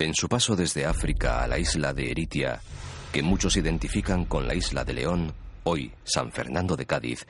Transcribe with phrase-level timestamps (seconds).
[0.00, 2.62] En su paso desde África a la isla de Eritia,
[3.12, 7.26] que muchos identifican con la isla de León, hoy San Fernando de Cádiz,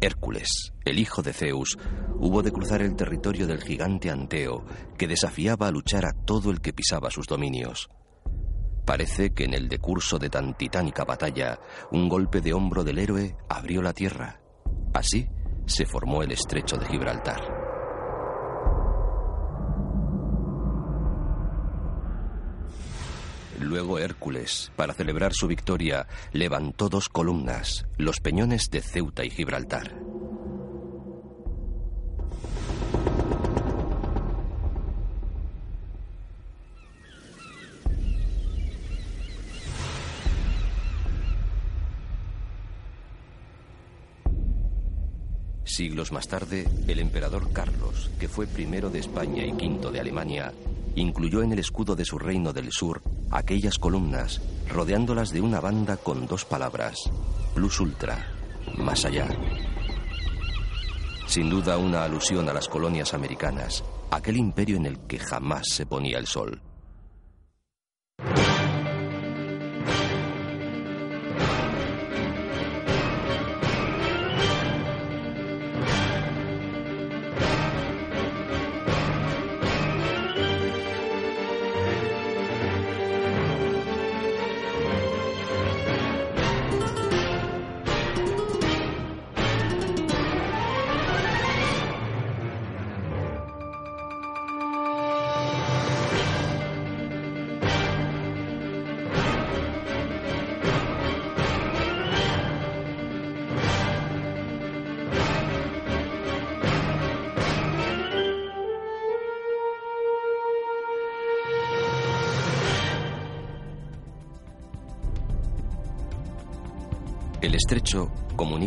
[0.00, 1.76] Hércules, el hijo de Zeus,
[2.14, 4.64] hubo de cruzar el territorio del gigante Anteo,
[4.96, 7.90] que desafiaba a luchar a todo el que pisaba sus dominios.
[8.86, 11.60] Parece que en el decurso de tan titánica batalla,
[11.90, 14.40] un golpe de hombro del héroe abrió la tierra.
[14.94, 15.28] Así
[15.66, 17.65] se formó el estrecho de Gibraltar.
[23.60, 29.94] Luego Hércules, para celebrar su victoria, levantó dos columnas, los peñones de Ceuta y Gibraltar.
[45.76, 50.50] Siglos más tarde, el emperador Carlos, que fue primero de España y quinto de Alemania,
[50.94, 55.98] incluyó en el escudo de su reino del sur aquellas columnas, rodeándolas de una banda
[55.98, 56.96] con dos palabras,
[57.54, 58.26] plus ultra,
[58.78, 59.28] más allá.
[61.26, 65.84] Sin duda una alusión a las colonias americanas, aquel imperio en el que jamás se
[65.84, 66.58] ponía el sol.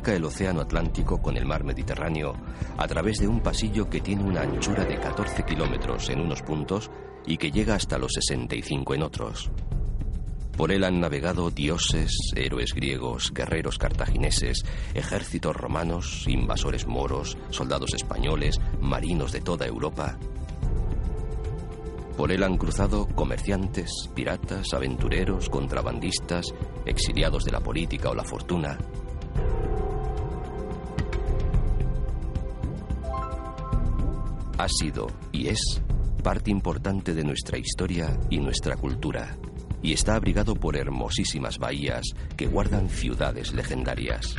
[0.08, 2.34] El Océano Atlántico con el mar Mediterráneo
[2.78, 6.90] a través de un pasillo que tiene una anchura de 14 kilómetros en unos puntos
[7.26, 9.52] y que llega hasta los 65 en otros.
[10.56, 18.60] Por él han navegado dioses, héroes griegos, guerreros cartagineses, ejércitos romanos, invasores moros, soldados españoles,
[18.82, 20.18] marinos de toda Europa.
[22.18, 26.54] Por él han cruzado comerciantes, piratas, aventureros, contrabandistas,
[26.86, 28.78] exiliados de la política o la fortuna.
[34.60, 35.82] Ha sido y es
[36.22, 39.38] parte importante de nuestra historia y nuestra cultura,
[39.82, 42.04] y está abrigado por hermosísimas bahías
[42.36, 44.36] que guardan ciudades legendarias.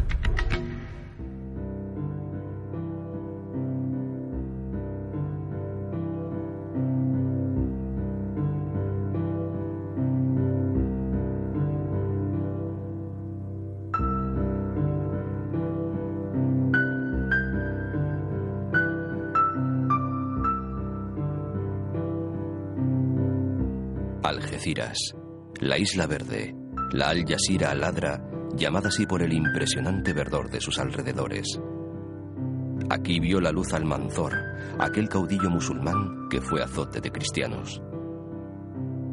[25.61, 26.55] La Isla Verde,
[26.93, 28.23] la Al Jazeera Aladra,
[28.55, 31.59] llamada así por el impresionante verdor de sus alrededores.
[32.91, 34.35] Aquí vio la luz Almanzor,
[34.79, 37.81] aquel caudillo musulmán que fue azote de cristianos.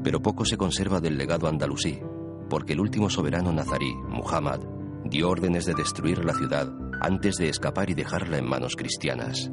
[0.03, 1.97] Pero poco se conserva del legado andalusí,
[2.49, 4.59] porque el último soberano nazarí, Muhammad,
[5.05, 6.69] dio órdenes de destruir la ciudad
[6.99, 9.49] antes de escapar y dejarla en manos cristianas.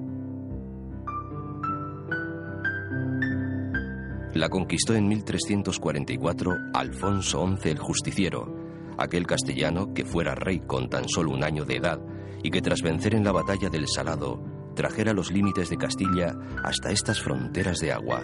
[4.35, 8.53] La conquistó en 1344 Alfonso XI el Justiciero,
[8.99, 12.01] aquel castellano que fuera rey con tan solo un año de edad
[12.43, 14.43] y que tras vencer en la batalla del Salado
[14.75, 16.35] trajera los límites de Castilla
[16.65, 18.23] hasta estas fronteras de agua.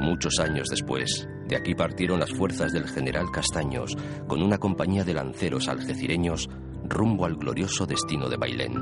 [0.00, 3.94] Muchos años después, de aquí partieron las fuerzas del general Castaños
[4.26, 6.48] con una compañía de lanceros algecireños
[6.82, 8.74] rumbo al glorioso destino de Bailén.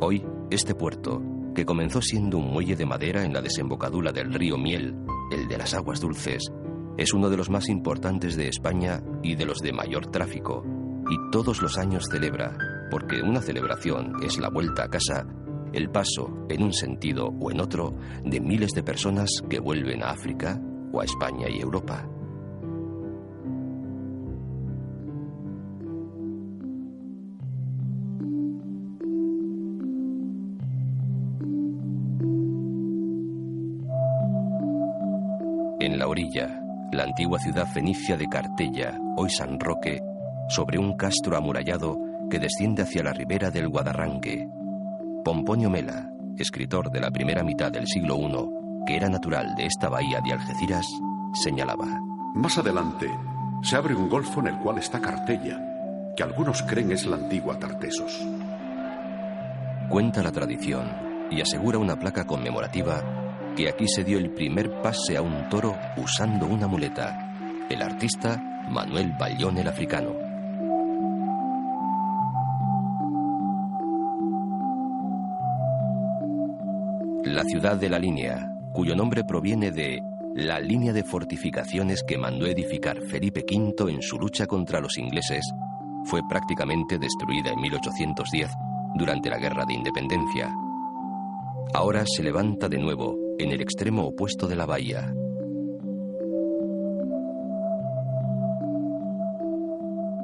[0.00, 1.22] Hoy, este puerto,
[1.54, 4.96] que comenzó siendo un muelle de madera en la desembocadura del río Miel,
[5.30, 6.42] el de las aguas dulces,
[6.96, 10.64] es uno de los más importantes de España y de los de mayor tráfico,
[11.08, 12.56] y todos los años celebra,
[12.90, 15.26] porque una celebración es la vuelta a casa,
[15.72, 17.94] el paso, en un sentido o en otro,
[18.24, 20.60] de miles de personas que vuelven a África
[20.92, 22.09] o a España y Europa.
[37.10, 40.00] Antigua ciudad fenicia de Cartella, hoy San Roque,
[40.48, 41.98] sobre un castro amurallado
[42.30, 44.48] que desciende hacia la ribera del Guadarranque.
[45.24, 46.08] Pomponio Mela,
[46.38, 50.34] escritor de la primera mitad del siglo I, que era natural de esta bahía de
[50.34, 50.86] Algeciras,
[51.34, 52.00] señalaba.
[52.36, 53.10] Más adelante
[53.64, 55.58] se abre un golfo en el cual está Cartella,
[56.16, 58.24] que algunos creen es la antigua Tartesos.
[59.88, 60.86] Cuenta la tradición
[61.28, 63.02] y asegura una placa conmemorativa
[63.56, 68.42] que aquí se dio el primer pase a un toro usando una muleta, el artista
[68.68, 70.14] Manuel Ballón el Africano.
[77.24, 80.00] La ciudad de la línea, cuyo nombre proviene de
[80.34, 85.44] la línea de fortificaciones que mandó edificar Felipe V en su lucha contra los ingleses,
[86.04, 88.50] fue prácticamente destruida en 1810
[88.94, 90.50] durante la Guerra de Independencia.
[91.74, 95.14] Ahora se levanta de nuevo en el extremo opuesto de la bahía.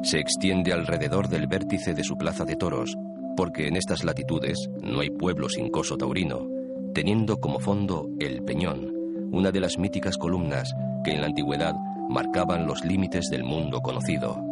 [0.03, 2.95] Se extiende alrededor del vértice de su plaza de toros,
[3.37, 6.47] porque en estas latitudes no hay pueblo sin coso taurino,
[6.95, 8.93] teniendo como fondo el Peñón,
[9.33, 11.75] una de las míticas columnas que en la antigüedad
[12.09, 14.43] marcaban los límites del mundo conocido.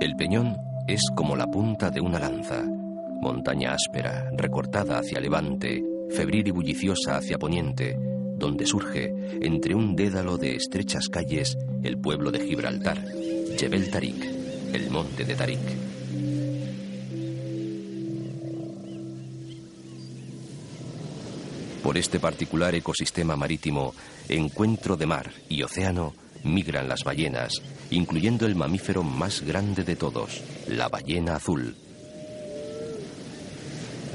[0.00, 2.64] El Peñón es como la punta de una lanza,
[3.20, 5.82] montaña áspera, recortada hacia levante,
[6.14, 7.96] febril y bulliciosa hacia poniente,
[8.36, 13.02] donde surge, entre un dédalo de estrechas calles, el pueblo de Gibraltar,
[13.56, 14.22] Jebel Tarik,
[14.72, 15.60] el monte de Tarik.
[21.82, 23.94] Por este particular ecosistema marítimo,
[24.28, 27.60] encuentro de mar y océano, migran las ballenas,
[27.90, 31.74] incluyendo el mamífero más grande de todos, la ballena azul.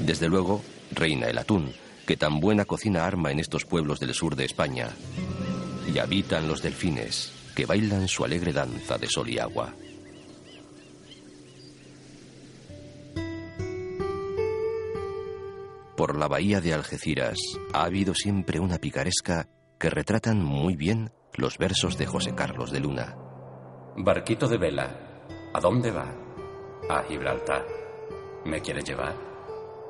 [0.00, 0.62] Desde luego,
[0.92, 1.72] reina el atún,
[2.08, 4.88] que tan buena cocina arma en estos pueblos del sur de España.
[5.92, 9.74] Y habitan los delfines, que bailan su alegre danza de sol y agua.
[15.98, 17.36] Por la bahía de Algeciras
[17.74, 19.46] ha habido siempre una picaresca
[19.78, 23.18] que retratan muy bien los versos de José Carlos de Luna.
[23.98, 26.10] Barquito de vela, ¿a dónde va?
[26.88, 27.66] A Gibraltar.
[28.46, 29.14] ¿Me quiere llevar?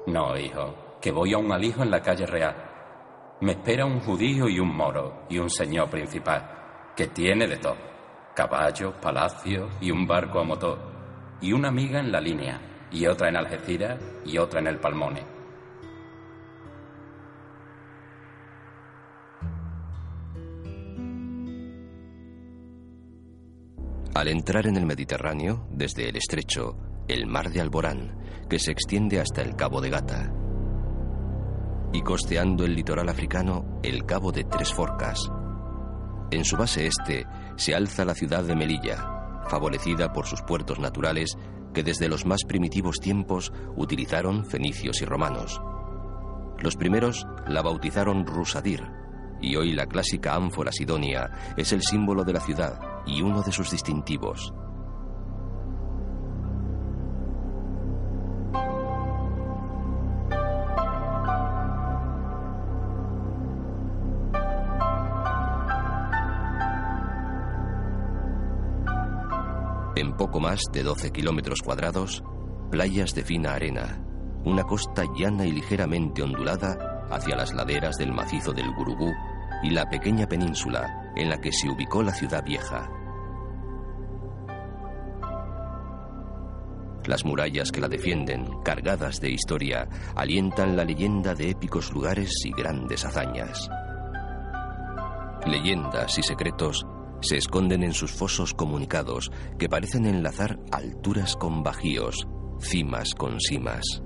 [0.09, 2.57] No, hijo, que voy a un alijo en la calle real.
[3.41, 7.77] Me espera un judío y un moro y un señor principal, que tiene de todo.
[8.35, 10.79] Caballo, palacio y un barco a motor.
[11.41, 12.61] Y una amiga en la línea,
[12.91, 15.39] y otra en Algeciras y otra en el Palmone.
[24.15, 28.19] Al entrar en el Mediterráneo, desde el estrecho, el mar de Alborán,
[28.51, 30.33] que se extiende hasta el Cabo de Gata,
[31.93, 35.31] y costeando el litoral africano el Cabo de Tres Forcas.
[36.31, 37.27] En su base este
[37.57, 41.37] se alza la ciudad de Melilla, favorecida por sus puertos naturales
[41.73, 45.61] que desde los más primitivos tiempos utilizaron fenicios y romanos.
[46.59, 48.83] Los primeros la bautizaron Rusadir,
[49.41, 53.53] y hoy la clásica ánfora sidonia es el símbolo de la ciudad y uno de
[53.53, 54.53] sus distintivos.
[69.99, 72.23] En poco más de 12 kilómetros cuadrados,
[72.71, 74.01] playas de fina arena,
[74.45, 79.13] una costa llana y ligeramente ondulada hacia las laderas del macizo del Gurugú
[79.65, 82.89] y la pequeña península en la que se ubicó la ciudad vieja.
[87.05, 92.53] Las murallas que la defienden, cargadas de historia, alientan la leyenda de épicos lugares y
[92.53, 93.69] grandes hazañas.
[95.45, 96.87] Leyendas y secretos
[97.21, 102.27] se esconden en sus fosos comunicados que parecen enlazar alturas con bajíos,
[102.61, 104.03] cimas con cimas.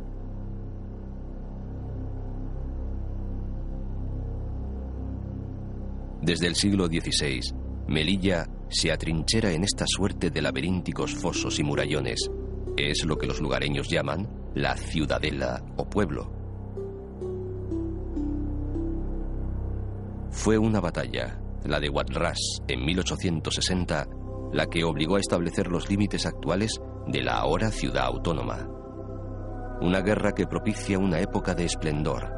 [6.23, 7.40] Desde el siglo XVI,
[7.88, 12.31] Melilla se atrinchera en esta suerte de laberínticos fosos y murallones.
[12.76, 16.31] Es lo que los lugareños llaman la ciudadela o pueblo.
[20.31, 22.38] Fue una batalla, la de Watras,
[22.69, 24.07] en 1860,
[24.52, 28.69] la que obligó a establecer los límites actuales de la ahora ciudad autónoma.
[29.81, 32.31] Una guerra que propicia una época de esplendor,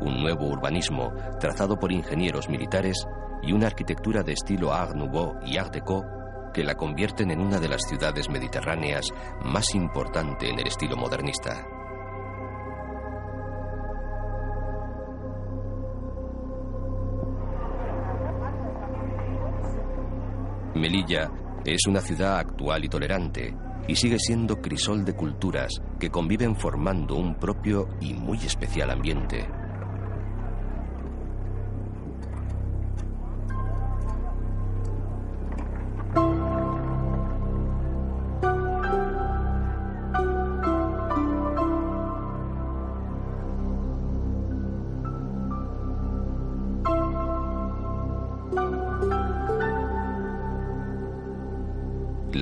[0.00, 2.96] un nuevo urbanismo trazado por ingenieros militares
[3.42, 6.04] y una arquitectura de estilo Art Nouveau y Art Deco
[6.52, 9.06] que la convierten en una de las ciudades mediterráneas
[9.44, 11.66] más importante en el estilo modernista.
[20.76, 21.30] Melilla
[21.64, 23.54] es una ciudad actual y tolerante
[23.88, 29.48] y sigue siendo crisol de culturas que conviven formando un propio y muy especial ambiente.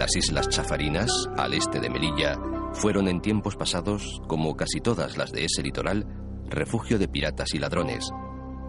[0.05, 2.39] Las islas Chafarinas, al este de Melilla,
[2.75, 6.05] fueron en tiempos pasados, como casi todas las de ese litoral,
[6.51, 8.11] refugio de piratas y ladrones.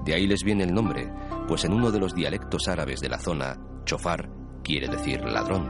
[0.06, 1.12] De ahí les viene el nombre,
[1.46, 4.30] pues en uno de los dialectos árabes de la zona, chofar
[4.64, 5.70] quiere decir ladrón.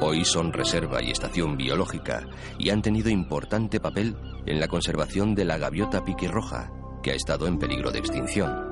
[0.00, 2.26] Hoy son reserva y estación biológica
[2.58, 6.72] y han tenido importante papel en la conservación de la gaviota piquirroja,
[7.04, 8.69] que ha estado en peligro de extinción.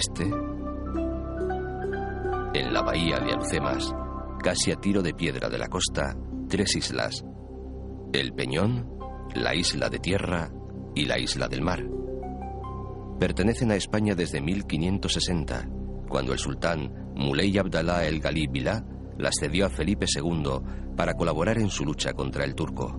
[0.00, 0.24] Oeste,
[2.54, 3.92] en la bahía de Alcemas,
[4.42, 6.16] casi a tiro de piedra de la costa,
[6.48, 7.22] tres islas,
[8.12, 8.88] el Peñón,
[9.34, 10.50] la isla de Tierra
[10.94, 11.84] y la isla del Mar.
[13.18, 15.68] Pertenecen a España desde 1560,
[16.08, 18.82] cuando el sultán Muley Abdallah el Galí Bilá
[19.18, 22.96] las cedió a Felipe II para colaborar en su lucha contra el turco.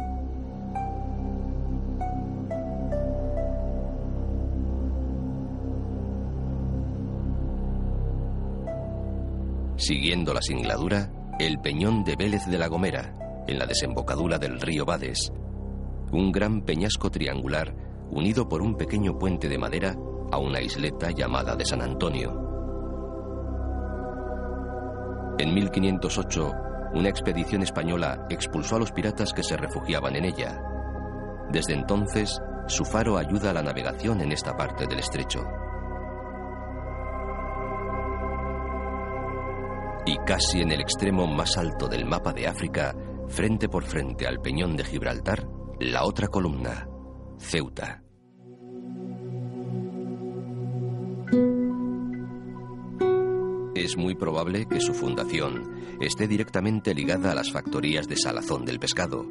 [9.82, 13.16] Siguiendo la singladura, el peñón de Vélez de la Gomera,
[13.48, 15.34] en la desembocadura del río Bades.
[16.12, 17.74] Un gran peñasco triangular
[18.12, 19.96] unido por un pequeño puente de madera
[20.32, 22.30] a una isleta llamada de San Antonio.
[25.40, 26.52] En 1508,
[26.94, 30.62] una expedición española expulsó a los piratas que se refugiaban en ella.
[31.52, 35.44] Desde entonces, su faro ayuda a la navegación en esta parte del estrecho.
[40.06, 42.96] Y casi en el extremo más alto del mapa de África,
[43.28, 45.48] frente por frente al peñón de Gibraltar,
[45.80, 46.88] la otra columna,
[47.38, 48.04] Ceuta.
[53.76, 58.80] Es muy probable que su fundación esté directamente ligada a las factorías de salazón del
[58.80, 59.26] pescado,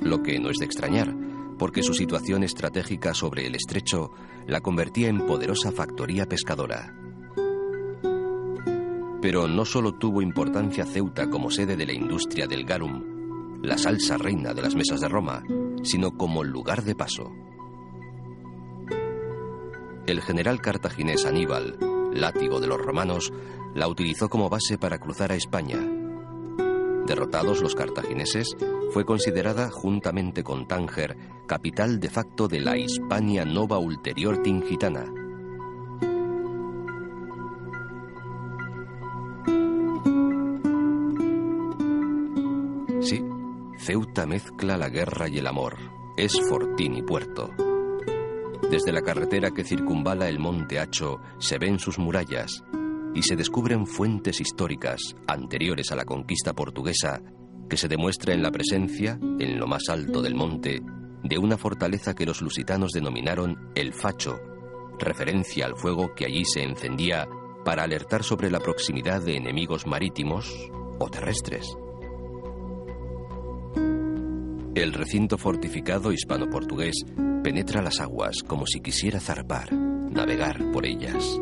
[0.00, 1.14] lo que no es de extrañar,
[1.58, 4.10] porque su situación estratégica sobre el estrecho
[4.46, 6.97] la convertía en poderosa factoría pescadora.
[9.20, 14.16] Pero no solo tuvo importancia Ceuta como sede de la industria del garum, la salsa
[14.16, 15.42] reina de las mesas de Roma,
[15.82, 17.32] sino como lugar de paso.
[20.06, 21.76] El general cartaginés Aníbal,
[22.14, 23.32] látigo de los romanos,
[23.74, 25.78] la utilizó como base para cruzar a España.
[27.06, 28.56] Derrotados los cartagineses,
[28.92, 35.06] fue considerada, juntamente con Tánger, capital de facto de la Hispania Nova Ulterior Tingitana,
[43.88, 45.78] Ceuta mezcla la guerra y el amor.
[46.14, 47.48] Es fortín y puerto.
[48.70, 52.62] Desde la carretera que circunvala el monte Hacho se ven sus murallas
[53.14, 57.22] y se descubren fuentes históricas anteriores a la conquista portuguesa
[57.70, 60.82] que se demuestra en la presencia, en lo más alto del monte,
[61.24, 64.38] de una fortaleza que los lusitanos denominaron el Facho,
[64.98, 67.26] referencia al fuego que allí se encendía
[67.64, 70.54] para alertar sobre la proximidad de enemigos marítimos
[70.98, 71.74] o terrestres.
[74.78, 77.04] El recinto fortificado hispano-portugués
[77.42, 81.36] penetra las aguas como si quisiera zarpar, navegar por ellas.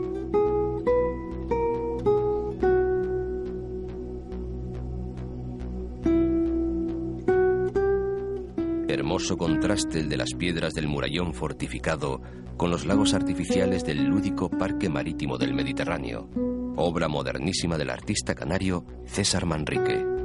[8.88, 12.22] Hermoso contraste el de las piedras del murallón fortificado
[12.56, 16.30] con los lagos artificiales del lúdico Parque Marítimo del Mediterráneo,
[16.76, 20.15] obra modernísima del artista canario César Manrique.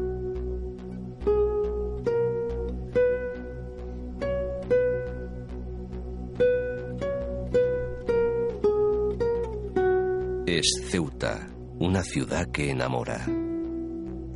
[12.03, 13.27] Ciudad que enamora.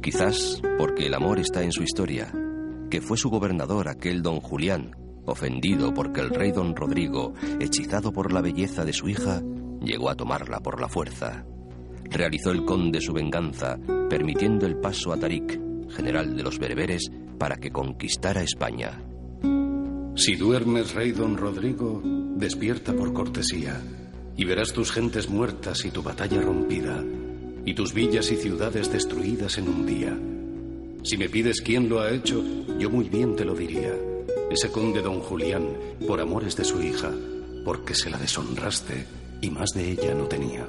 [0.02, 2.32] Quizás porque el amor está en su historia,
[2.90, 4.96] que fue su gobernador aquel don Julián,
[5.26, 9.42] ofendido porque el rey don Rodrigo, hechizado por la belleza de su hija,
[9.82, 11.46] llegó a tomarla por la fuerza.
[12.04, 13.78] Realizó el conde su venganza,
[14.10, 19.02] permitiendo el paso a Tarik, general de los bereberes, para que conquistara España.
[20.16, 23.82] Si duermes, rey don Rodrigo, despierta por cortesía,
[24.38, 27.04] y verás tus gentes muertas y tu batalla rompida,
[27.66, 30.18] y tus villas y ciudades destruidas en un día.
[31.04, 32.44] Si me pides quién lo ha hecho,
[32.80, 33.94] yo muy bien te lo diría.
[34.50, 35.68] Ese conde don Julián,
[36.08, 37.12] por amores de su hija,
[37.64, 39.06] porque se la deshonraste
[39.42, 40.68] y más de ella no tenía.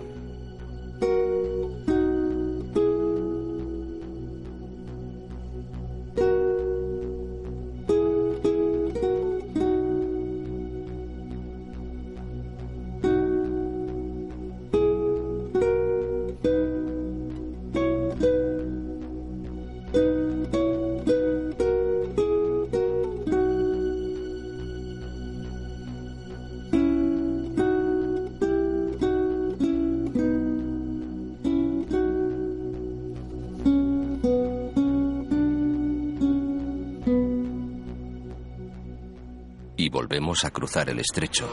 [40.44, 41.48] A cruzar el estrecho.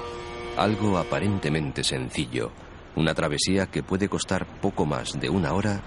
[0.57, 2.51] Algo aparentemente sencillo,
[2.95, 5.81] una travesía que puede costar poco más de una hora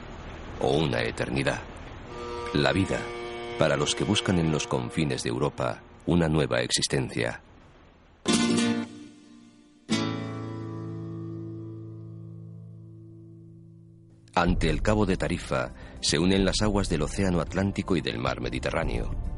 [0.61, 1.61] o una eternidad.
[2.55, 2.99] La vida,
[3.59, 7.43] para los que buscan en los confines de Europa una nueva existencia.
[14.35, 18.41] Ante el Cabo de Tarifa se unen las aguas del Océano Atlántico y del Mar
[18.41, 19.36] Mediterráneo.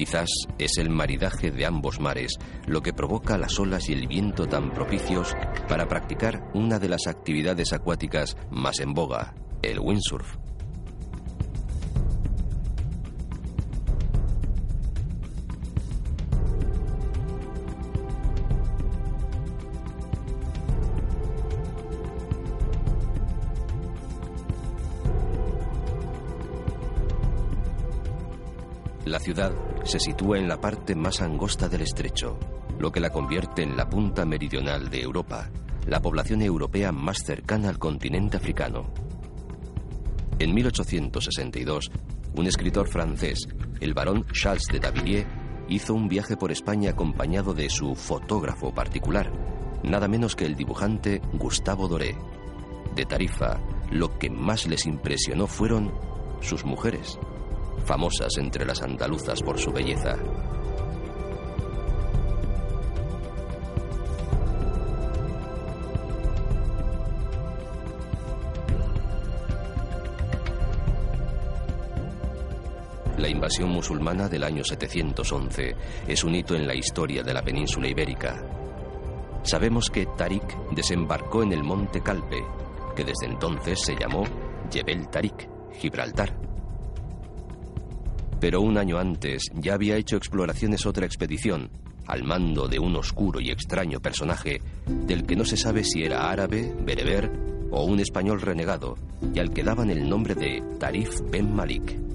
[0.00, 4.46] Quizás es el maridaje de ambos mares lo que provoca las olas y el viento
[4.46, 5.36] tan propicios
[5.68, 10.38] para practicar una de las actividades acuáticas más en boga, el windsurf.
[29.04, 32.38] La ciudad se sitúa en la parte más angosta del estrecho,
[32.78, 35.50] lo que la convierte en la punta meridional de Europa,
[35.84, 38.92] la población europea más cercana al continente africano.
[40.38, 41.90] En 1862,
[42.36, 43.48] un escritor francés,
[43.80, 45.26] el barón Charles de Davilliers,
[45.68, 49.32] hizo un viaje por España acompañado de su fotógrafo particular,
[49.82, 52.16] nada menos que el dibujante Gustavo Doré.
[52.94, 53.58] De Tarifa,
[53.90, 55.92] lo que más les impresionó fueron
[56.40, 57.18] sus mujeres
[57.90, 60.16] famosas entre las andaluzas por su belleza.
[73.18, 75.74] La invasión musulmana del año 711
[76.06, 78.40] es un hito en la historia de la península ibérica.
[79.42, 82.40] Sabemos que Tarik desembarcó en el monte Calpe,
[82.94, 84.22] que desde entonces se llamó
[84.70, 86.49] Jebel Tarik, Gibraltar.
[88.40, 91.70] Pero un año antes ya había hecho exploraciones otra expedición,
[92.06, 96.30] al mando de un oscuro y extraño personaje del que no se sabe si era
[96.30, 97.30] árabe, bereber
[97.70, 98.96] o un español renegado,
[99.34, 102.09] y al que daban el nombre de Tarif Ben Malik.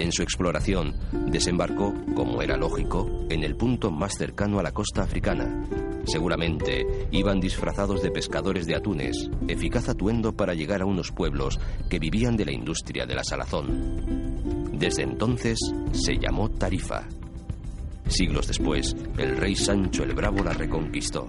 [0.00, 0.94] En su exploración
[1.30, 5.66] desembarcó, como era lógico, en el punto más cercano a la costa africana.
[6.06, 11.60] Seguramente iban disfrazados de pescadores de atunes, eficaz atuendo para llegar a unos pueblos
[11.90, 14.70] que vivían de la industria de la salazón.
[14.72, 15.58] Desde entonces
[15.92, 17.06] se llamó Tarifa.
[18.08, 21.28] Siglos después, el rey Sancho el Bravo la reconquistó.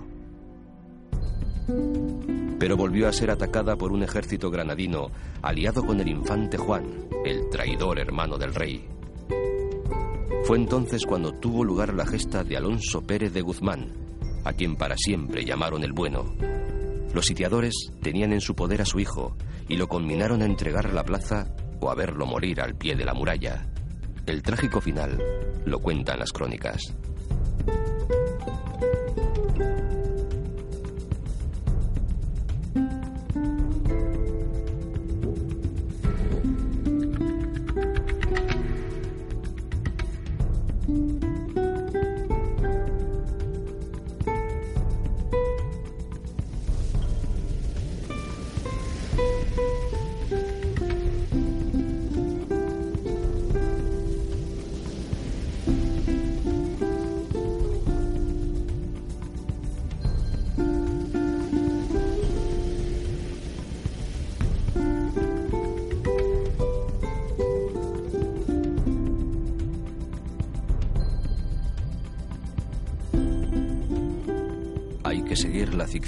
[2.62, 5.10] Pero volvió a ser atacada por un ejército granadino
[5.42, 8.88] aliado con el infante Juan, el traidor hermano del rey.
[10.44, 13.92] Fue entonces cuando tuvo lugar la gesta de Alonso Pérez de Guzmán,
[14.46, 16.36] a quien para siempre llamaron el bueno.
[17.16, 19.36] Los sitiadores tenían en su poder a su hijo
[19.68, 23.16] y lo conminaron a entregar la plaza o a verlo morir al pie de la
[23.16, 23.72] muralla.
[24.28, 25.20] El trágico final
[25.66, 26.94] lo cuentan las crónicas.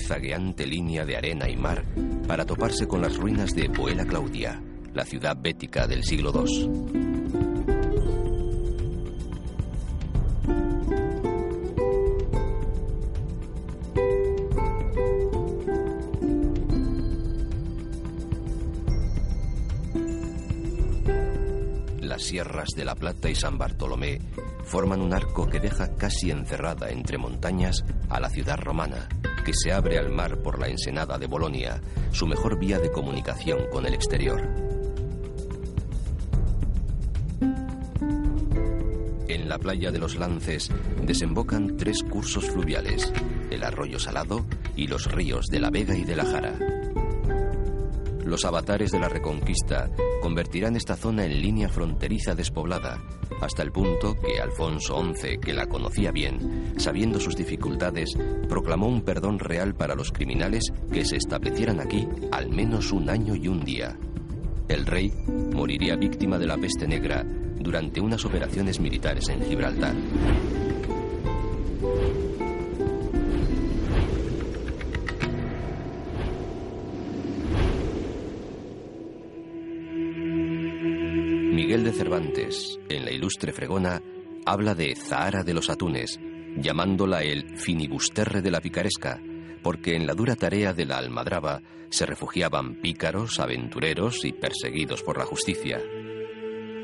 [0.03, 1.85] Zigzagueante línea de arena y mar
[2.27, 4.61] para toparse con las ruinas de Puela Claudia,
[4.93, 7.13] la ciudad bética del siglo II.
[22.23, 24.19] sierras de La Plata y San Bartolomé
[24.63, 29.07] forman un arco que deja casi encerrada entre montañas a la ciudad romana,
[29.43, 33.67] que se abre al mar por la ensenada de Bolonia, su mejor vía de comunicación
[33.71, 34.41] con el exterior.
[39.27, 40.69] En la playa de los Lances
[41.03, 43.11] desembocan tres cursos fluviales,
[43.49, 46.82] el arroyo Salado y los ríos de la Vega y de la Jara.
[48.33, 52.99] Los avatares de la Reconquista convertirán esta zona en línea fronteriza despoblada,
[53.39, 58.09] hasta el punto que Alfonso XI, que la conocía bien, sabiendo sus dificultades,
[58.49, 63.35] proclamó un perdón real para los criminales que se establecieran aquí al menos un año
[63.35, 63.99] y un día.
[64.67, 65.13] El rey
[65.53, 67.23] moriría víctima de la peste negra
[67.59, 69.93] durante unas operaciones militares en Gibraltar.
[82.13, 83.99] Cervantes, en la ilustre fregona,
[84.45, 86.19] habla de Zahara de los Atunes,
[86.55, 89.19] llamándola el finibusterre de la picaresca,
[89.63, 95.17] porque en la dura tarea de la almadraba se refugiaban pícaros, aventureros y perseguidos por
[95.17, 95.81] la justicia.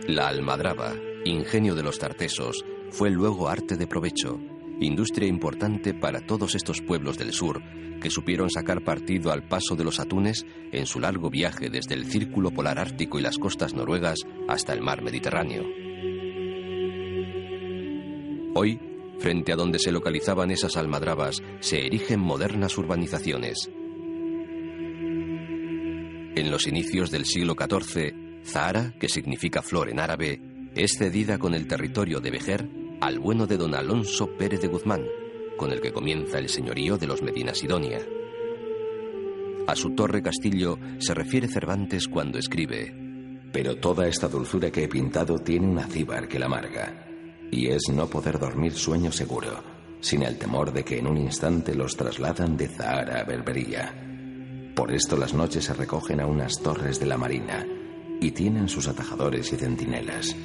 [0.08, 4.40] La almadraba, ingenio de los tartesos, fue luego arte de provecho,
[4.80, 7.62] industria importante para todos estos pueblos del sur
[8.00, 12.06] que supieron sacar partido al paso de los atunes en su largo viaje desde el
[12.06, 15.66] círculo polar ártico y las costas noruegas hasta el mar Mediterráneo.
[18.56, 18.80] Hoy,
[19.20, 23.70] frente a donde se localizaban esas almadrabas, se erigen modernas urbanizaciones.
[26.36, 30.42] En los inicios del siglo XIV, Zahara, que significa flor en árabe,
[30.74, 35.06] es cedida con el territorio de Vejer al bueno de don Alonso Pérez de Guzmán,
[35.58, 38.00] con el que comienza el señorío de los Medina Sidonia.
[39.68, 42.96] A su torre castillo se refiere Cervantes cuando escribe
[43.54, 47.08] Pero toda esta dulzura que he pintado tiene un acíbar que la amarga,
[47.52, 49.64] y es no poder dormir sueño seguro,
[50.02, 54.72] sin el temor de que en un instante los trasladan de Zahara a Berbería.
[54.76, 57.66] Por esto las noches se recogen a unas torres de la marina,
[58.22, 60.36] y tienen sus atajadores y centinelas.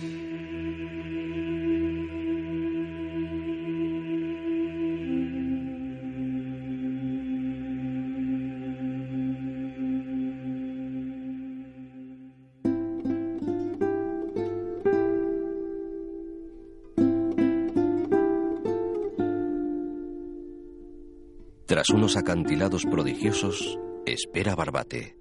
[21.93, 25.17] Unos acantilados prodigiosos, espera Barbate.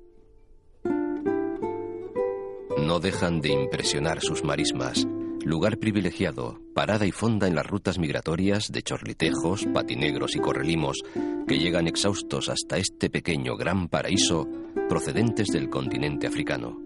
[2.78, 5.06] No dejan de impresionar sus marismas,
[5.44, 11.04] lugar privilegiado, parada y fonda en las rutas migratorias de chorlitejos, patinegros y correlimos
[11.48, 14.48] que llegan exhaustos hasta este pequeño gran paraíso
[14.88, 16.80] procedentes del continente africano.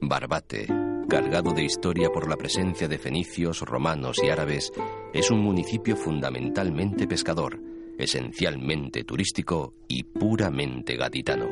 [0.00, 0.66] Barbate,
[1.08, 4.72] cargado de historia por la presencia de fenicios, romanos y árabes,
[5.12, 7.60] es un municipio fundamentalmente pescador,
[7.98, 11.48] esencialmente turístico y puramente gaditano.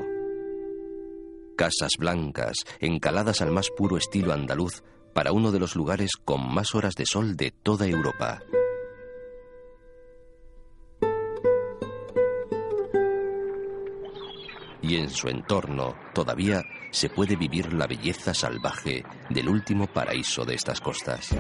[1.56, 6.74] Casas blancas, encaladas al más puro estilo andaluz, para uno de los lugares con más
[6.74, 8.42] horas de sol de toda Europa.
[14.86, 20.54] Y en su entorno todavía se puede vivir la belleza salvaje del último paraíso de
[20.54, 21.34] estas costas.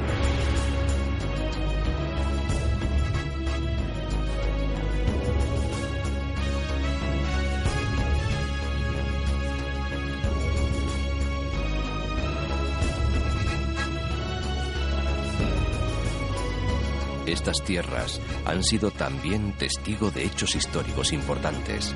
[17.26, 21.94] Estas tierras han sido también testigo de hechos históricos importantes.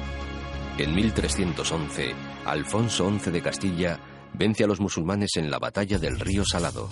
[0.78, 2.14] En 1311,
[2.44, 3.98] Alfonso XI de Castilla
[4.34, 6.88] vence a los musulmanes en la batalla del río Salado.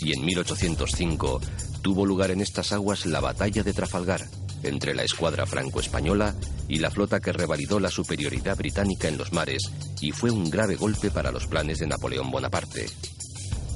[0.00, 1.38] Y en 1805
[1.82, 4.24] tuvo lugar en estas aguas la batalla de Trafalgar,
[4.62, 6.34] entre la escuadra franco-española
[6.66, 9.70] y la flota que revalidó la superioridad británica en los mares
[10.00, 12.86] y fue un grave golpe para los planes de Napoleón Bonaparte.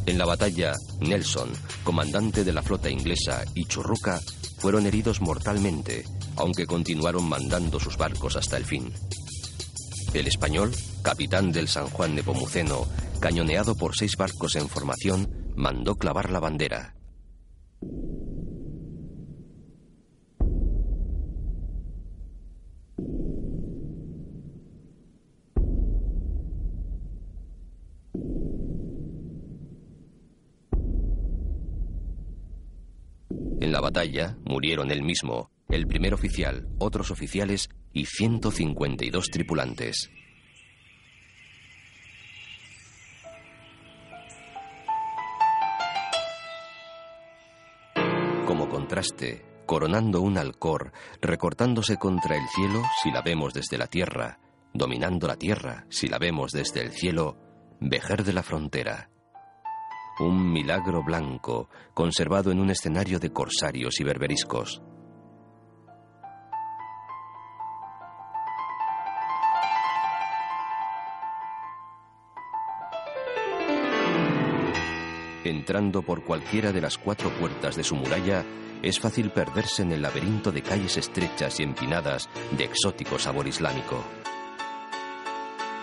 [0.07, 1.51] En la batalla, Nelson,
[1.85, 4.21] comandante de la flota inglesa, y Churruca
[4.57, 8.93] fueron heridos mortalmente aunque continuaron mandando sus barcos hasta el fin.
[10.15, 12.87] El español, capitán del San Juan de Pomuceno,
[13.21, 16.95] cañoneado por seis barcos en formación, mandó clavar la bandera.
[33.61, 40.11] En la batalla murieron él mismo, el primer oficial, otros oficiales y 152 tripulantes.
[48.47, 54.41] Como contraste, coronando un alcor, recortándose contra el cielo si la vemos desde la tierra,
[54.75, 57.39] dominando la tierra si la vemos desde el cielo,
[57.81, 59.09] Vejer de la Frontera.
[60.21, 64.83] Un milagro blanco conservado en un escenario de corsarios y berberiscos.
[75.53, 78.43] Entrando por cualquiera de las cuatro puertas de su muralla,
[78.81, 84.03] es fácil perderse en el laberinto de calles estrechas y empinadas de exótico sabor islámico.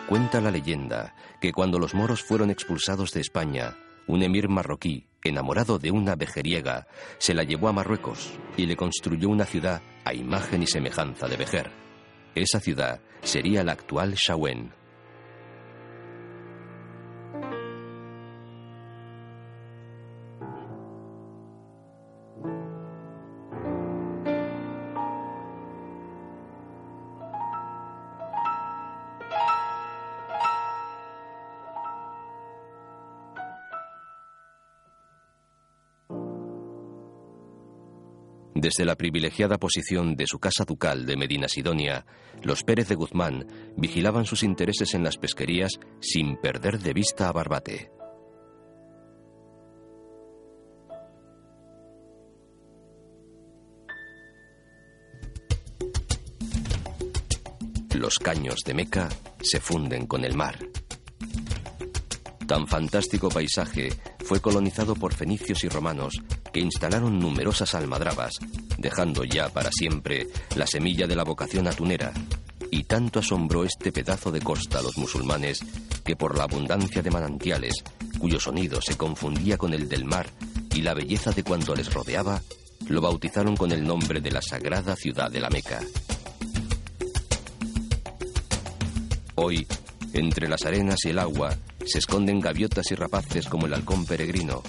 [0.08, 3.78] Cuenta la leyenda que cuando los moros fueron expulsados de España,
[4.08, 6.88] un emir marroquí, enamorado de una vejeriega,
[7.20, 11.38] se la llevó a Marruecos y le construyó una ciudad a imagen y semejanza de
[11.38, 11.72] Vejer.
[12.34, 14.79] Esa ciudad sería la actual Shawen.
[38.70, 42.06] Desde la privilegiada posición de su casa ducal de Medina Sidonia,
[42.44, 47.32] los Pérez de Guzmán vigilaban sus intereses en las pesquerías sin perder de vista a
[47.32, 47.90] Barbate.
[57.96, 59.10] Los caños de Meca
[59.42, 60.60] se funden con el mar.
[62.46, 68.34] Tan fantástico paisaje fue colonizado por fenicios y romanos que instalaron numerosas almadrabas,
[68.78, 72.12] dejando ya para siempre la semilla de la vocación atunera.
[72.72, 75.60] Y tanto asombró este pedazo de costa a los musulmanes
[76.04, 77.84] que por la abundancia de manantiales,
[78.20, 80.30] cuyo sonido se confundía con el del mar
[80.74, 82.42] y la belleza de cuanto les rodeaba,
[82.88, 85.80] lo bautizaron con el nombre de la sagrada ciudad de la Meca.
[89.36, 89.66] Hoy,
[90.14, 94.62] entre las arenas y el agua, se esconden gaviotas y rapaces como el halcón peregrino,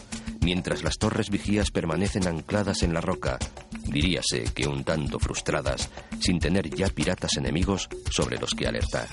[0.43, 3.39] mientras las torres vigías permanecen ancladas en la roca,
[3.85, 9.09] diríase que un tanto frustradas, sin tener ya piratas enemigos sobre los que alertar.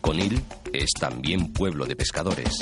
[0.00, 2.58] Conil es también pueblo de pescadores.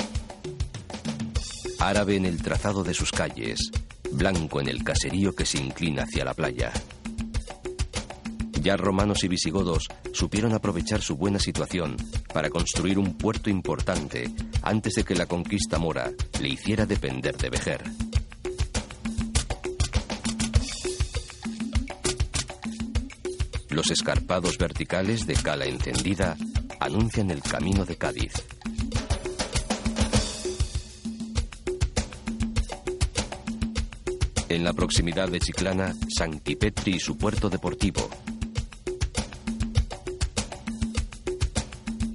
[1.79, 3.71] Árabe en el trazado de sus calles,
[4.11, 6.71] blanco en el caserío que se inclina hacia la playa.
[8.61, 11.97] Ya romanos y visigodos supieron aprovechar su buena situación
[12.33, 14.29] para construir un puerto importante
[14.63, 17.83] antes de que la conquista mora le hiciera depender de Vejer.
[23.69, 26.35] Los escarpados verticales de cala encendida
[26.79, 28.33] anuncian el camino de Cádiz.
[34.49, 38.07] En la proximidad de Chiclana, San Quipetri y su puerto deportivo,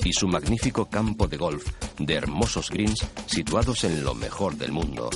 [0.08, 1.66] y su magnífico campo de golf
[1.98, 5.10] de hermosos greens situados en lo mejor del mundo.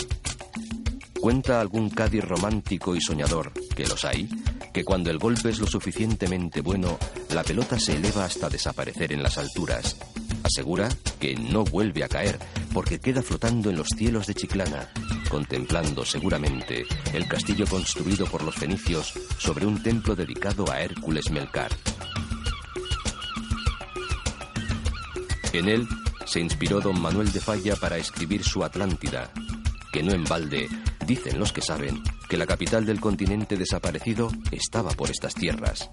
[1.18, 4.28] Cuenta algún Cádiz romántico y soñador, que los hay,
[4.74, 6.98] que cuando el golpe es lo suficientemente bueno,
[7.30, 9.96] la pelota se eleva hasta desaparecer en las alturas.
[10.42, 12.38] Asegura que no vuelve a caer
[12.74, 14.90] porque queda flotando en los cielos de Chiclana,
[15.30, 21.70] contemplando seguramente el castillo construido por los fenicios sobre un templo dedicado a Hércules Melcar.
[25.52, 25.86] En él
[26.24, 29.30] se inspiró don Manuel de Falla para escribir su Atlántida,
[29.92, 30.68] que no en balde,
[31.06, 35.90] dicen los que saben, que la capital del continente desaparecido estaba por estas tierras.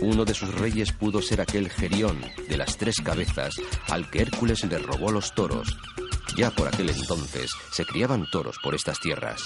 [0.00, 3.54] Uno de sus reyes pudo ser aquel Gerión de las tres cabezas
[3.88, 5.78] al que Hércules le robó los toros.
[6.36, 9.40] Ya por aquel entonces se criaban toros por estas tierras.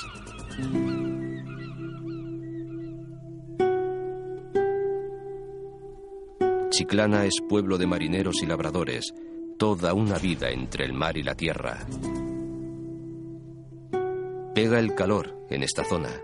[6.79, 9.13] Chiclana es pueblo de marineros y labradores,
[9.59, 11.85] toda una vida entre el mar y la tierra.
[14.55, 16.23] Pega el calor en esta zona,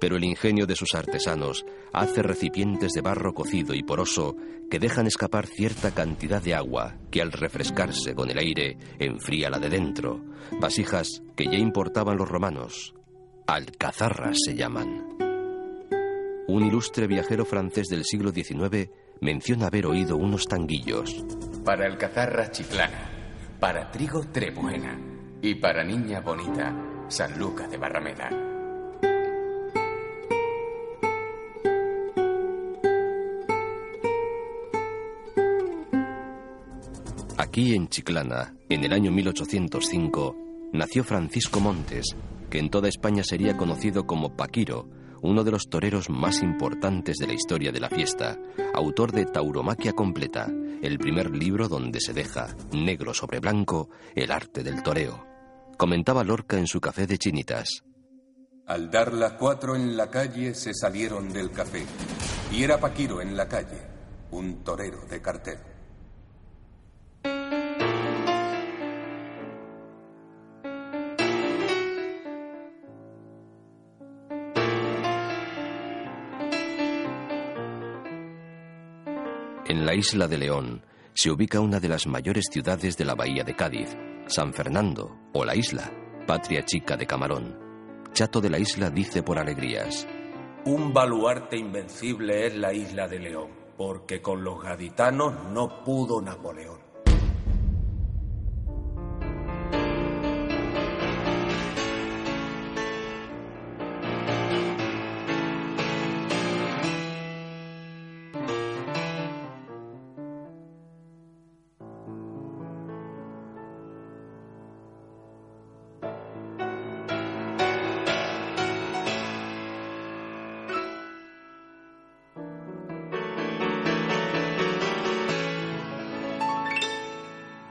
[0.00, 4.34] pero el ingenio de sus artesanos hace recipientes de barro cocido y poroso
[4.68, 9.60] que dejan escapar cierta cantidad de agua que al refrescarse con el aire enfría la
[9.60, 10.20] de dentro,
[10.60, 12.92] vasijas que ya importaban los romanos.
[13.46, 15.06] Alcazarras se llaman.
[16.48, 18.90] Un ilustre viajero francés del siglo XIX
[19.22, 21.24] menciona haber oído unos tanguillos.
[21.64, 23.08] Para el cazarra chiclana.
[23.60, 24.98] para Trigo Trebuena
[25.40, 26.74] y para Niña Bonita,
[27.06, 28.28] San Lucas de Barrameda.
[37.38, 40.36] Aquí en Chiclana, en el año 1805,
[40.72, 42.16] nació Francisco Montes,
[42.50, 44.88] que en toda España sería conocido como Paquiro,
[45.22, 48.38] uno de los toreros más importantes de la historia de la fiesta,
[48.74, 50.50] autor de Tauromaquia Completa,
[50.82, 55.24] el primer libro donde se deja, negro sobre blanco, el arte del toreo.
[55.78, 57.84] Comentaba Lorca en su café de chinitas.
[58.66, 61.84] Al dar las cuatro en la calle se salieron del café.
[62.52, 63.80] Y era Paquiro en la calle,
[64.32, 65.71] un torero de cartel.
[79.92, 83.54] La isla de León se ubica una de las mayores ciudades de la bahía de
[83.54, 83.94] Cádiz,
[84.26, 85.92] San Fernando, o la isla,
[86.26, 87.58] patria chica de Camarón.
[88.14, 90.08] Chato de la isla dice por alegrías.
[90.64, 96.81] Un baluarte invencible es la isla de León, porque con los gaditanos no pudo Napoleón.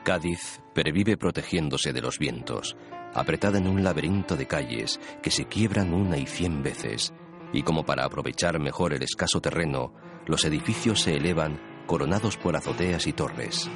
[0.03, 2.75] Cádiz pervive protegiéndose de los vientos,
[3.13, 7.13] apretada en un laberinto de calles que se quiebran una y cien veces,
[7.53, 9.93] y como para aprovechar mejor el escaso terreno,
[10.25, 13.69] los edificios se elevan coronados por azoteas y torres.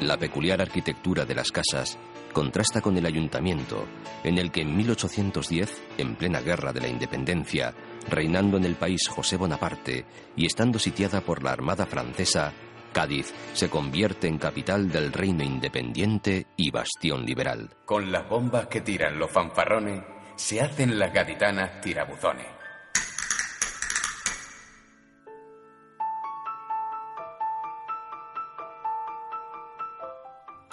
[0.00, 1.98] La peculiar arquitectura de las casas
[2.32, 3.86] contrasta con el ayuntamiento,
[4.22, 7.74] en el que en 1810, en plena guerra de la independencia,
[8.08, 12.52] reinando en el país José Bonaparte y estando sitiada por la Armada francesa,
[12.92, 17.70] Cádiz se convierte en capital del reino independiente y bastión liberal.
[17.84, 20.02] Con las bombas que tiran los fanfarrones,
[20.36, 22.46] se hacen las gaditanas tirabuzones.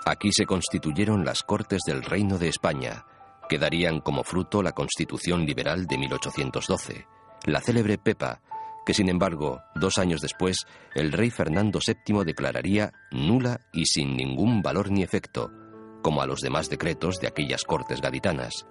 [0.07, 3.05] Aquí se constituyeron las Cortes del Reino de España,
[3.49, 7.07] que darían como fruto la Constitución Liberal de 1812,
[7.45, 8.39] la célebre Pepa,
[8.85, 14.61] que sin embargo, dos años después, el rey Fernando VII declararía nula y sin ningún
[14.61, 15.51] valor ni efecto,
[16.03, 18.67] como a los demás decretos de aquellas cortes gaditanas.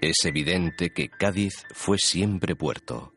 [0.00, 3.12] Es evidente que Cádiz fue siempre puerto.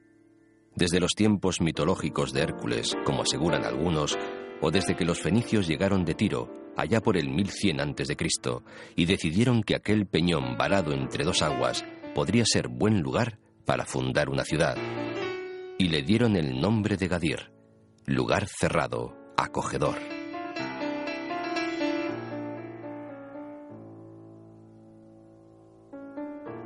[0.76, 4.18] Desde los tiempos mitológicos de Hércules, como aseguran algunos,
[4.62, 8.16] o desde que los fenicios llegaron de Tiro, allá por el 1100 a.C.,
[8.96, 14.30] y decidieron que aquel peñón varado entre dos aguas podría ser buen lugar para fundar
[14.30, 14.78] una ciudad.
[15.78, 17.52] Y le dieron el nombre de Gadir,
[18.06, 19.98] lugar cerrado, acogedor.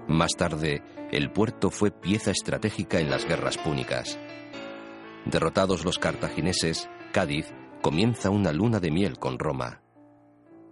[0.08, 4.20] Más tarde, el puerto fue pieza estratégica en las guerras púnicas.
[5.26, 7.46] Derrotados los cartagineses, Cádiz
[7.82, 9.82] comienza una luna de miel con Roma.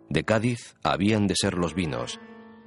[0.10, 2.20] De Cádiz habían de ser los vinos,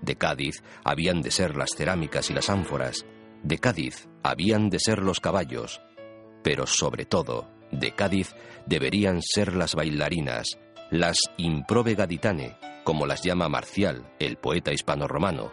[0.03, 3.07] de Cádiz habían de ser las cerámicas y las ánforas,
[3.43, 5.81] de Cádiz habían de ser los caballos,
[6.43, 8.35] pero sobre todo, de Cádiz
[8.67, 10.59] deberían ser las bailarinas,
[10.91, 15.53] las improve gaditane, como las llama Marcial, el poeta hispano-romano.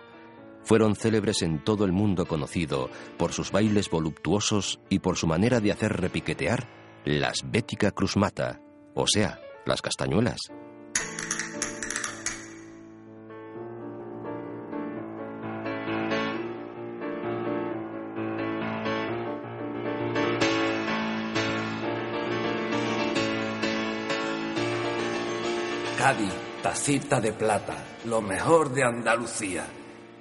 [0.63, 5.61] Fueron célebres en todo el mundo conocido por sus bailes voluptuosos y por su manera
[5.61, 6.67] de hacer repiquetear
[7.05, 8.59] las bética cruzmata,
[8.93, 10.39] o sea, las castañuelas.
[26.67, 29.65] Tacita de plata, lo mejor de Andalucía.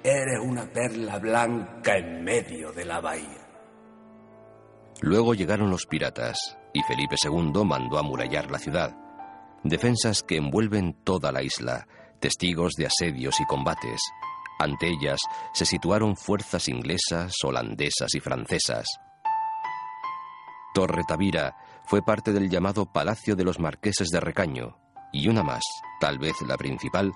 [0.01, 3.45] Eres una perla blanca en medio de la bahía.
[5.01, 8.95] Luego llegaron los piratas y Felipe II mandó amurallar la ciudad.
[9.65, 11.85] Defensas que envuelven toda la isla,
[12.21, 13.99] testigos de asedios y combates.
[14.57, 15.19] Ante ellas
[15.53, 18.85] se situaron fuerzas inglesas, holandesas y francesas.
[20.73, 24.77] Torre Tavira fue parte del llamado Palacio de los Marqueses de Recaño,
[25.17, 25.63] y una más,
[25.99, 27.11] tal vez la principal,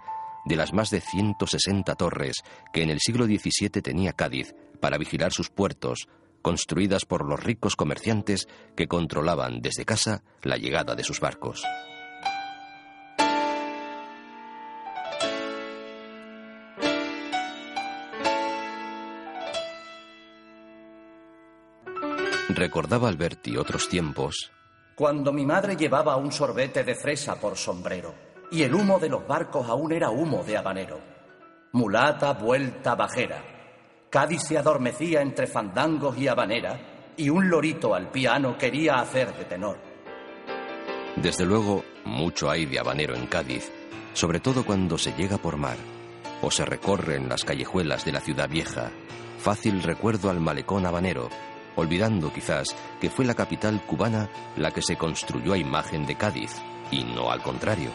[0.45, 2.37] de las más de 160 torres
[2.73, 6.07] que en el siglo XVII tenía Cádiz para vigilar sus puertos,
[6.41, 11.63] construidas por los ricos comerciantes que controlaban desde casa la llegada de sus barcos.
[22.49, 24.51] Recordaba Alberti otros tiempos.
[25.01, 28.13] Cuando mi madre llevaba un sorbete de fresa por sombrero
[28.51, 30.99] y el humo de los barcos aún era humo de habanero.
[31.71, 33.41] Mulata vuelta bajera.
[34.11, 39.45] Cádiz se adormecía entre fandangos y habanera y un lorito al piano quería hacer de
[39.45, 39.79] tenor.
[41.15, 43.71] Desde luego, mucho hay de habanero en Cádiz,
[44.13, 45.77] sobre todo cuando se llega por mar
[46.43, 48.91] o se recorren las callejuelas de la ciudad vieja.
[49.39, 51.27] Fácil recuerdo al malecón habanero,
[51.75, 56.61] olvidando quizás que fue la capital cubana la que se construyó a imagen de Cádiz,
[56.91, 57.89] y no al contrario.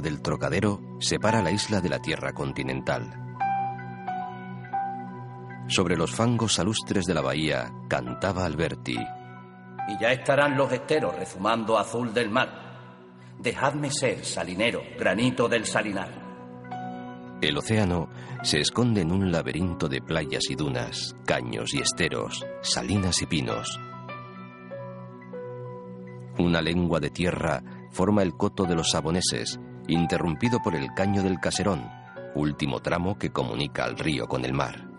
[0.00, 3.22] Del Trocadero separa la isla de la tierra continental.
[5.68, 8.96] Sobre los fangos salustres de la bahía cantaba Alberti.
[9.88, 13.34] Y ya estarán los esteros rezumando azul del mar.
[13.38, 16.10] Dejadme ser, salinero, granito del salinar.
[17.40, 18.08] El océano
[18.42, 23.80] se esconde en un laberinto de playas y dunas, caños y esteros, salinas y pinos.
[26.38, 29.58] Una lengua de tierra forma el coto de los saboneses,
[29.88, 31.90] interrumpido por el caño del Caserón,
[32.34, 34.91] último tramo que comunica al río con el mar.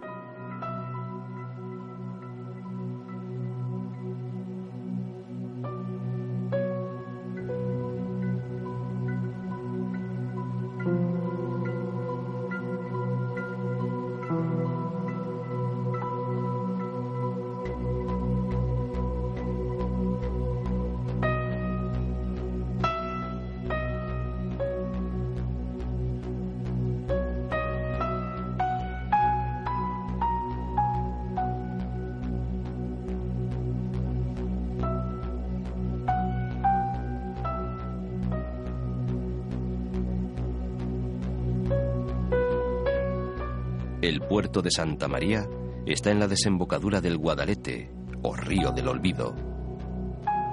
[44.43, 45.47] Puerto de Santa María
[45.85, 47.89] está en la desembocadura del Guadalete,
[48.23, 49.33] o río del olvido.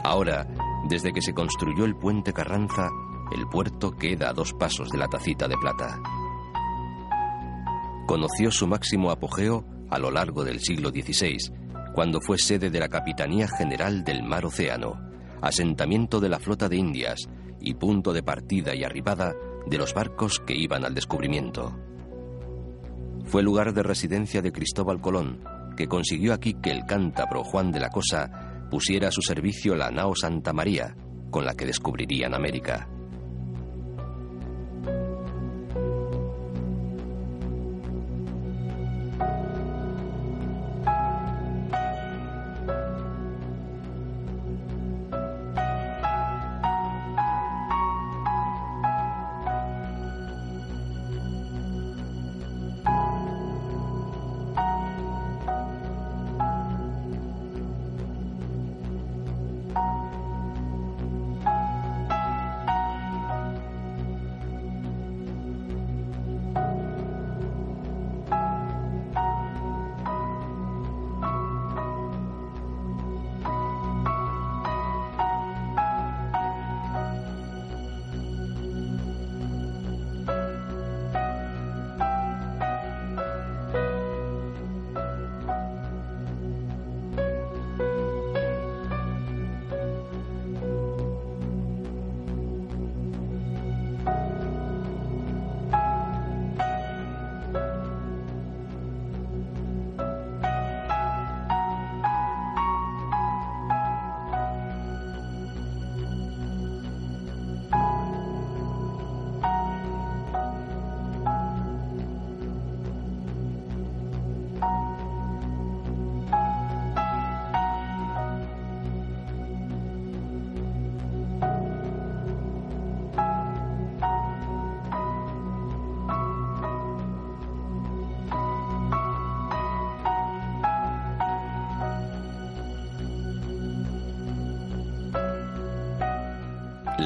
[0.05, 0.47] Ahora,
[0.89, 2.89] desde que se construyó el puente Carranza,
[3.35, 6.01] el puerto queda a dos pasos de la tacita de plata.
[8.07, 11.53] Conoció su máximo apogeo a lo largo del siglo XVI,
[11.93, 15.01] cuando fue sede de la Capitanía General del Mar Océano,
[15.43, 17.29] asentamiento de la flota de Indias
[17.61, 19.35] y punto de partida y arribada
[19.67, 21.77] de los barcos que iban al descubrimiento.
[23.31, 25.45] Fue lugar de residencia de Cristóbal Colón,
[25.77, 29.93] que consiguió aquí que el cántabro Juan de la Cosa pusiera a su servicio la
[29.93, 30.97] nao Santa María,
[31.31, 32.89] con la que descubrirían América.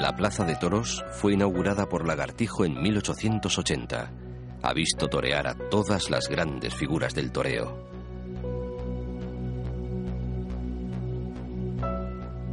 [0.05, 4.13] La Plaza de Toros fue inaugurada por Lagartijo en 1880.
[4.63, 7.89] Ha visto torear a todas las grandes figuras del toreo.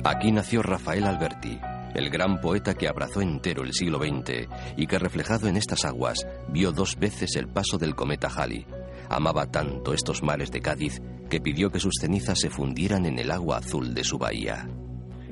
[0.06, 1.60] Aquí nació Rafael Alberti,
[1.94, 4.48] el gran poeta que abrazó entero el siglo XX
[4.78, 8.66] y que reflejado en estas aguas vio dos veces el paso del cometa Halley.
[9.10, 13.30] Amaba tanto estos mares de Cádiz que pidió que sus cenizas se fundieran en el
[13.30, 14.70] agua azul de su bahía.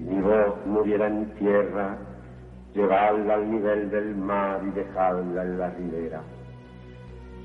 [0.07, 1.97] Mi voz muriera en tierra,
[2.73, 6.21] llevadla al nivel del mar y dejadla en la ribera.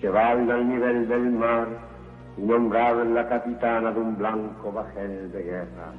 [0.01, 1.69] Llevadla al nivel del mar
[2.37, 5.93] y nombradla capitana de un blanco bajel de guerra.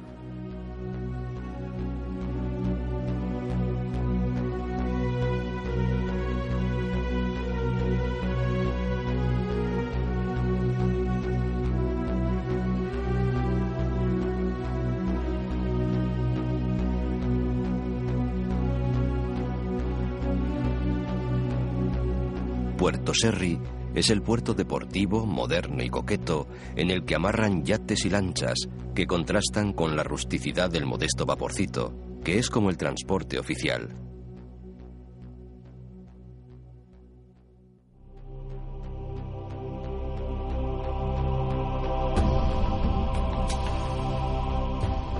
[23.14, 23.58] Serri
[23.94, 26.46] es el puerto deportivo, moderno y coqueto
[26.76, 28.58] en el que amarran yates y lanchas
[28.94, 31.94] que contrastan con la rusticidad del modesto vaporcito,
[32.24, 33.88] que es como el transporte oficial.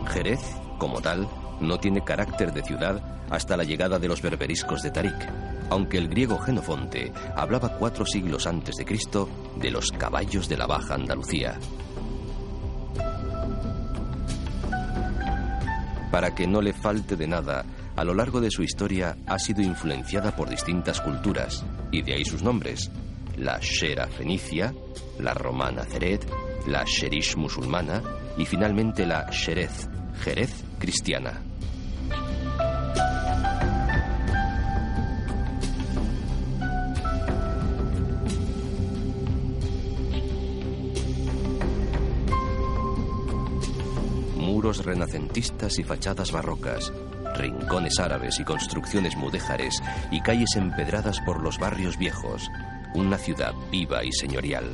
[0.08, 0.40] Jerez,
[0.78, 1.28] como tal,
[1.60, 6.08] no tiene carácter de ciudad hasta la llegada de los berberiscos de Tarik, aunque el
[6.08, 11.58] griego Genofonte hablaba cuatro siglos antes de Cristo de los caballos de la Baja Andalucía.
[16.10, 17.64] Para que no le falte de nada,
[17.96, 22.24] a lo largo de su historia ha sido influenciada por distintas culturas, y de ahí
[22.24, 22.90] sus nombres,
[23.36, 24.72] la Shera fenicia,
[25.18, 26.26] la romana Ceret,
[26.66, 28.02] la Sherish musulmana
[28.36, 29.88] y finalmente la Sherez,
[30.22, 31.45] Jerez cristiana.
[44.66, 46.92] Renacentistas y fachadas barrocas,
[47.36, 52.50] rincones árabes y construcciones mudéjares y calles empedradas por los barrios viejos,
[52.92, 54.64] una ciudad viva y señorial.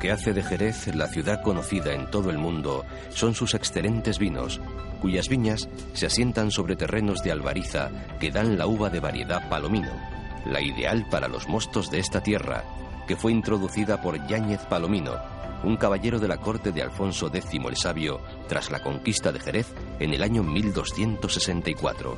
[0.00, 4.60] Que hace de Jerez la ciudad conocida en todo el mundo son sus excelentes vinos,
[5.00, 7.90] cuyas viñas se asientan sobre terrenos de albariza
[8.20, 9.90] que dan la uva de variedad palomino,
[10.46, 12.64] la ideal para los mostos de esta tierra,
[13.08, 15.16] que fue introducida por Yáñez Palomino,
[15.64, 19.66] un caballero de la corte de Alfonso X el Sabio tras la conquista de Jerez
[19.98, 22.16] en el año 1264.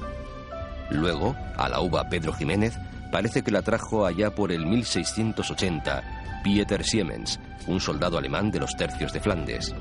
[0.90, 2.76] Luego, a la uva Pedro Jiménez
[3.10, 6.02] parece que la trajo allá por el 1680
[6.42, 9.74] Pieter Siemens, un soldado alemán de los tercios de Flandes.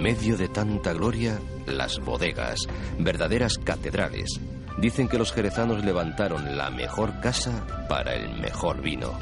[0.00, 2.60] Medio de tanta gloria, las bodegas,
[2.98, 4.40] verdaderas catedrales.
[4.78, 9.12] Dicen que los jerezanos levantaron la mejor casa para el mejor vino.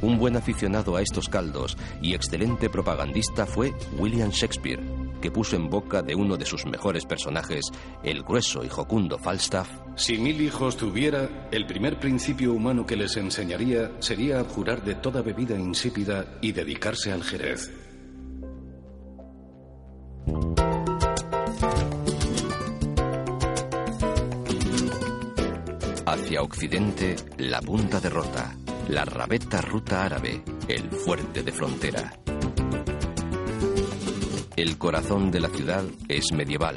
[0.00, 4.80] Un buen aficionado a estos caldos y excelente propagandista fue William Shakespeare,
[5.20, 7.64] que puso en boca de uno de sus mejores personajes,
[8.02, 13.16] el grueso y jocundo Falstaff, Si mil hijos tuviera, el primer principio humano que les
[13.16, 17.83] enseñaría sería abjurar de toda bebida insípida y dedicarse al jerez.
[26.14, 28.56] Hacia occidente, la punta de Rota,
[28.88, 32.12] la rabeta ruta árabe, el fuerte de frontera.
[34.56, 36.76] El corazón de la ciudad es medieval.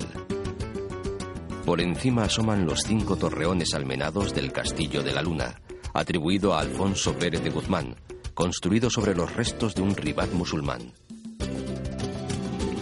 [1.65, 5.61] Por encima asoman los cinco torreones almenados del Castillo de la Luna,
[5.93, 7.95] atribuido a Alfonso Pérez de Guzmán,
[8.33, 10.93] construido sobre los restos de un ribat musulmán.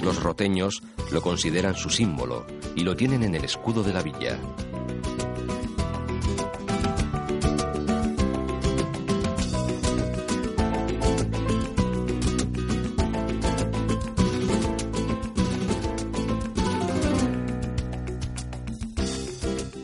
[0.05, 2.45] Los roteños lo consideran su símbolo
[2.75, 4.39] y lo tienen en el escudo de la villa.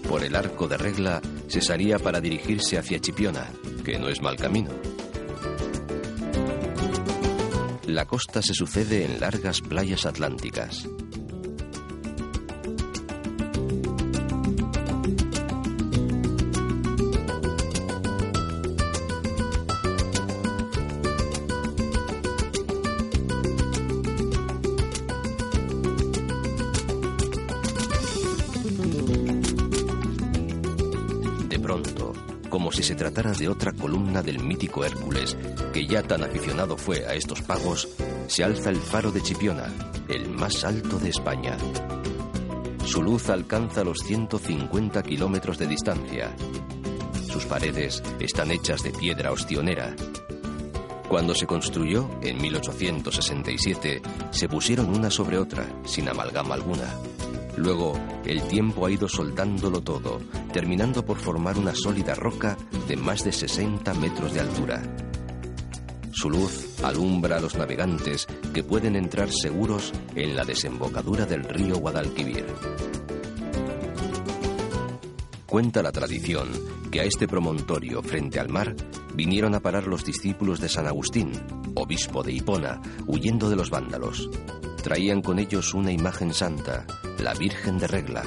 [0.08, 3.50] Por el arco de regla se salía para dirigirse hacia Chipiona,
[3.84, 4.91] que no es mal camino.
[7.92, 10.88] La costa se sucede en largas playas atlánticas.
[33.14, 35.38] De otra columna del mítico Hércules,
[35.74, 37.90] que ya tan aficionado fue a estos pagos,
[38.28, 39.68] se alza el faro de Chipiona,
[40.08, 41.58] el más alto de España.
[42.86, 46.34] Su luz alcanza los 150 kilómetros de distancia.
[47.30, 49.94] Sus paredes están hechas de piedra ostionera.
[51.10, 54.02] Cuando se construyó, en 1867,
[54.32, 56.96] se pusieron una sobre otra, sin amalgama alguna.
[57.58, 57.94] Luego,
[58.26, 60.22] el tiempo ha ido soldándolo todo,
[60.52, 64.82] terminando por formar una sólida roca de más de 60 metros de altura.
[66.14, 71.78] Su luz alumbra a los navegantes que pueden entrar seguros en la desembocadura del río
[71.78, 72.46] Guadalquivir.
[75.46, 76.50] Cuenta la tradición
[76.92, 78.76] que a este promontorio frente al mar
[79.16, 81.32] vinieron a parar los discípulos de San Agustín,
[81.76, 84.30] obispo de Hipona, huyendo de los vándalos.
[84.84, 86.86] Traían con ellos una imagen santa,
[87.20, 88.24] la Virgen de Regla.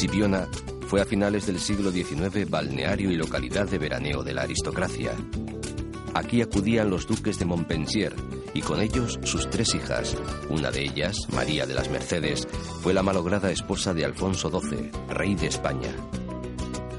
[0.00, 0.48] Chipiona
[0.86, 5.12] fue a finales del siglo XIX balneario y localidad de veraneo de la aristocracia.
[6.14, 8.16] Aquí acudían los duques de Montpensier
[8.54, 10.16] y con ellos sus tres hijas.
[10.48, 12.48] Una de ellas, María de las Mercedes,
[12.80, 15.94] fue la malograda esposa de Alfonso XII, rey de España.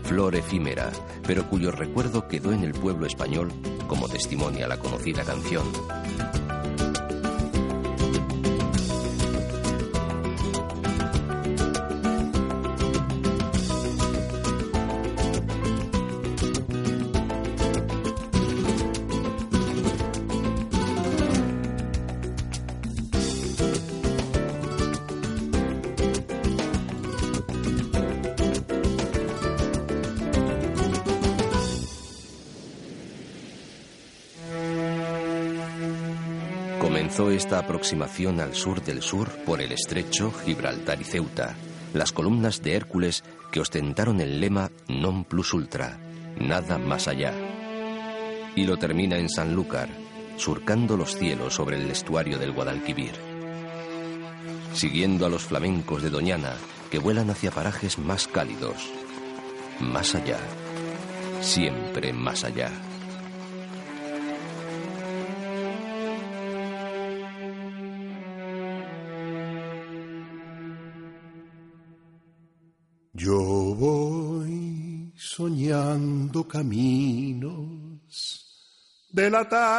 [0.04, 0.91] Flor efímera,
[1.26, 3.52] pero cuyo recuerdo quedó en el pueblo español
[3.88, 5.64] como testimonia la conocida canción.
[37.62, 41.55] Aproximación al sur del sur por el estrecho, Gibraltar y Ceuta,
[41.93, 45.99] las columnas de Hércules que ostentaron el lema Non plus ultra,
[46.39, 47.34] nada más allá.
[48.55, 49.89] Y lo termina en Sanlúcar,
[50.38, 53.14] surcando los cielos sobre el estuario del Guadalquivir.
[54.74, 56.55] Siguiendo a los flamencos de Doñana,
[56.89, 58.89] que vuelan hacia parajes más cálidos,
[59.80, 60.39] más allá,
[61.41, 62.72] siempre más allá.
[73.24, 73.38] Yo
[73.76, 78.01] voy soñando caminos
[79.11, 79.69] de la tarde,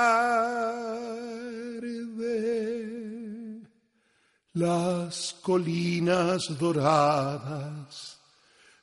[4.52, 8.20] las colinas doradas,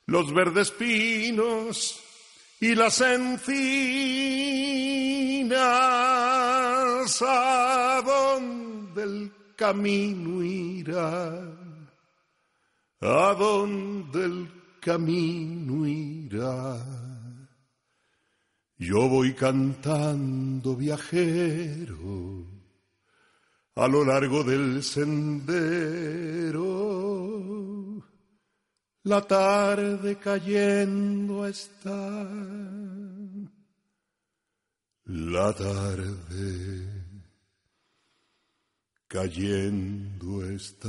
[0.04, 1.98] los verdes pinos
[2.60, 3.62] y las encinas,
[7.22, 11.59] a donde el camino irá
[13.00, 14.48] a dónde el
[14.80, 16.78] camino irá.
[18.76, 22.46] Yo voy cantando viajero
[23.74, 26.60] a lo largo del sendero,
[29.04, 32.28] la tarde cayendo está,
[35.04, 36.99] La tarde
[39.10, 40.88] cayendo está.